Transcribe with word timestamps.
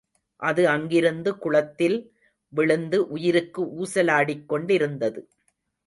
அது 0.39 0.67
அங்கிருந்து 0.67 1.37
குளத்தில் 1.37 1.97
விழுந்து 2.53 3.07
உயிருக்கு 3.07 3.63
ஊசலாடிக் 3.83 4.45
கொண்டிருந்தது. 4.45 5.21